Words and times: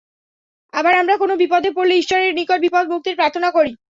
আবার 0.73 0.93
আমরা 1.01 1.15
কোনো 1.17 1.33
বিপদে 1.41 1.69
পড়লে 1.73 1.93
ঈশ্বরের 1.97 2.31
নিকট 2.37 2.59
বিপদ 2.61 2.85
মুক্তির 2.91 3.17
প্রার্থনা 3.19 3.49
করি। 3.51 3.71